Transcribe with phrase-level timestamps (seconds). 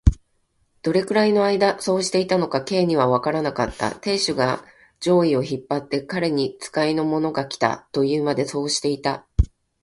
[0.81, 3.91] どれくらいのあいだそうしていたのか、Ｋ にはわからなかった。
[3.99, 4.65] 亭主が
[4.99, 9.27] 上衣を引っ張って、彼に使いの者がきた、というまで、そうしていた。